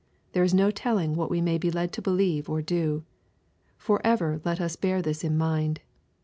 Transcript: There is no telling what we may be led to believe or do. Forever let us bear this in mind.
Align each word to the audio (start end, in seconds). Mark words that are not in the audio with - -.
There 0.33 0.41
is 0.43 0.51
no 0.51 0.71
telling 0.71 1.13
what 1.13 1.29
we 1.29 1.41
may 1.41 1.59
be 1.59 1.69
led 1.69 1.93
to 1.93 2.01
believe 2.01 2.49
or 2.49 2.63
do. 2.63 3.03
Forever 3.77 4.41
let 4.43 4.59
us 4.59 4.75
bear 4.75 4.99
this 4.99 5.23
in 5.23 5.37
mind. 5.37 5.79